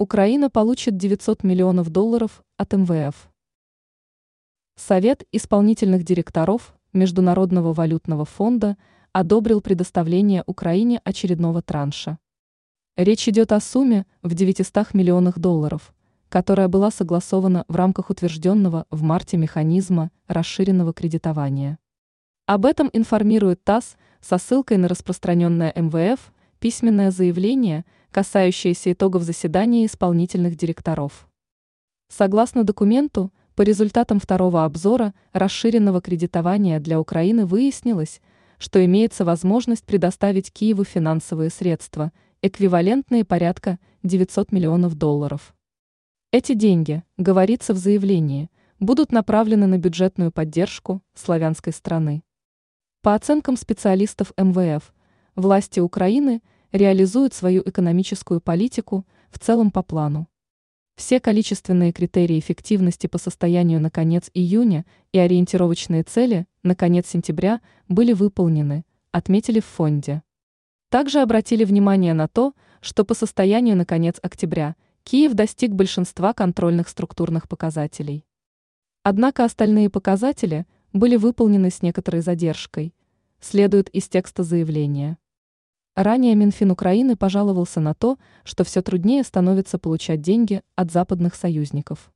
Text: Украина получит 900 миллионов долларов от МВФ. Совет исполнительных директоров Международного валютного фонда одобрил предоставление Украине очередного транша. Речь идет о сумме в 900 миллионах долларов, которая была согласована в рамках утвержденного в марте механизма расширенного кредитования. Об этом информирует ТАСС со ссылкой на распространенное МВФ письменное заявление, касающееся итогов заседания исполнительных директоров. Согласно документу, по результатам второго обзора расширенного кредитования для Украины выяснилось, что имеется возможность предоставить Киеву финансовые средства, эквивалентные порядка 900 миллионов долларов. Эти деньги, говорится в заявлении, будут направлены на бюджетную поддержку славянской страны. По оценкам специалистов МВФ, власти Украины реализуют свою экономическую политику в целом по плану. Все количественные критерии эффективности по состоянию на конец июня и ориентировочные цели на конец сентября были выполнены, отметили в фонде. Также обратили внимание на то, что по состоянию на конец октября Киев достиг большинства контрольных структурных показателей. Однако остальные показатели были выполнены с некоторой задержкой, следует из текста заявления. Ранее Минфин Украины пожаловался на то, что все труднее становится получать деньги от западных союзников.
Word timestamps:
Украина 0.00 0.48
получит 0.48 0.96
900 0.96 1.42
миллионов 1.42 1.90
долларов 1.90 2.44
от 2.56 2.72
МВФ. 2.72 3.28
Совет 4.76 5.26
исполнительных 5.32 6.04
директоров 6.04 6.76
Международного 6.92 7.72
валютного 7.72 8.24
фонда 8.24 8.76
одобрил 9.10 9.60
предоставление 9.60 10.44
Украине 10.46 11.00
очередного 11.02 11.62
транша. 11.62 12.20
Речь 12.96 13.26
идет 13.26 13.50
о 13.50 13.58
сумме 13.58 14.06
в 14.22 14.34
900 14.34 14.94
миллионах 14.94 15.40
долларов, 15.40 15.92
которая 16.28 16.68
была 16.68 16.92
согласована 16.92 17.64
в 17.66 17.74
рамках 17.74 18.10
утвержденного 18.10 18.86
в 18.90 19.02
марте 19.02 19.36
механизма 19.36 20.12
расширенного 20.28 20.92
кредитования. 20.92 21.76
Об 22.46 22.66
этом 22.66 22.88
информирует 22.92 23.64
ТАСС 23.64 23.96
со 24.20 24.38
ссылкой 24.38 24.76
на 24.76 24.86
распространенное 24.86 25.72
МВФ 25.74 26.32
письменное 26.58 27.10
заявление, 27.10 27.84
касающееся 28.10 28.92
итогов 28.92 29.22
заседания 29.22 29.86
исполнительных 29.86 30.56
директоров. 30.56 31.28
Согласно 32.08 32.64
документу, 32.64 33.32
по 33.54 33.62
результатам 33.62 34.20
второго 34.20 34.64
обзора 34.64 35.14
расширенного 35.32 36.00
кредитования 36.00 36.80
для 36.80 37.00
Украины 37.00 37.44
выяснилось, 37.44 38.20
что 38.58 38.84
имеется 38.84 39.24
возможность 39.24 39.84
предоставить 39.84 40.52
Киеву 40.52 40.84
финансовые 40.84 41.50
средства, 41.50 42.12
эквивалентные 42.42 43.24
порядка 43.24 43.78
900 44.02 44.52
миллионов 44.52 44.94
долларов. 44.94 45.54
Эти 46.30 46.54
деньги, 46.54 47.02
говорится 47.16 47.74
в 47.74 47.78
заявлении, 47.78 48.50
будут 48.80 49.12
направлены 49.12 49.66
на 49.66 49.78
бюджетную 49.78 50.30
поддержку 50.30 51.02
славянской 51.14 51.72
страны. 51.72 52.22
По 53.02 53.14
оценкам 53.14 53.56
специалистов 53.56 54.32
МВФ, 54.36 54.92
власти 55.36 55.80
Украины 55.80 56.42
реализуют 56.72 57.34
свою 57.34 57.62
экономическую 57.64 58.40
политику 58.40 59.06
в 59.30 59.38
целом 59.38 59.70
по 59.70 59.82
плану. 59.82 60.28
Все 60.96 61.20
количественные 61.20 61.92
критерии 61.92 62.38
эффективности 62.38 63.06
по 63.06 63.18
состоянию 63.18 63.80
на 63.80 63.90
конец 63.90 64.30
июня 64.34 64.84
и 65.12 65.18
ориентировочные 65.18 66.02
цели 66.02 66.46
на 66.64 66.74
конец 66.74 67.06
сентября 67.08 67.60
были 67.88 68.12
выполнены, 68.12 68.84
отметили 69.12 69.60
в 69.60 69.64
фонде. 69.64 70.22
Также 70.88 71.20
обратили 71.20 71.64
внимание 71.64 72.14
на 72.14 72.26
то, 72.26 72.52
что 72.80 73.04
по 73.04 73.14
состоянию 73.14 73.76
на 73.76 73.84
конец 73.84 74.16
октября 74.22 74.74
Киев 75.04 75.34
достиг 75.34 75.70
большинства 75.70 76.32
контрольных 76.32 76.88
структурных 76.88 77.48
показателей. 77.48 78.24
Однако 79.04 79.44
остальные 79.44 79.90
показатели 79.90 80.66
были 80.92 81.16
выполнены 81.16 81.70
с 81.70 81.80
некоторой 81.80 82.22
задержкой, 82.22 82.92
следует 83.40 83.88
из 83.90 84.08
текста 84.08 84.42
заявления. 84.42 85.16
Ранее 85.98 86.36
Минфин 86.36 86.70
Украины 86.70 87.16
пожаловался 87.16 87.80
на 87.80 87.92
то, 87.92 88.18
что 88.44 88.62
все 88.62 88.82
труднее 88.82 89.24
становится 89.24 89.80
получать 89.80 90.20
деньги 90.20 90.62
от 90.76 90.92
западных 90.92 91.34
союзников. 91.34 92.12